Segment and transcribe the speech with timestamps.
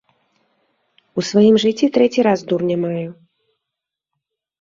[1.21, 3.09] У сваім жыцці трэці раз дурня маю.